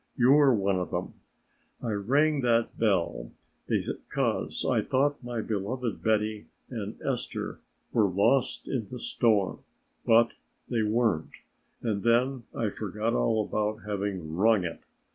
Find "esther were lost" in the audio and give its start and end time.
7.03-8.67